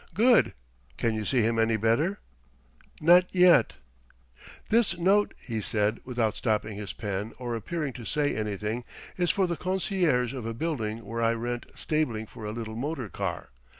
[0.15, 0.55] "Good.
[0.97, 2.17] Can you see him any better?"
[2.99, 3.75] "Not yet...."
[4.71, 8.83] "This note," he said, without stopping his pen or appearing to say anything
[9.15, 13.09] "is for the concierge of a building where I rent stabling for a little motor
[13.09, 13.51] car.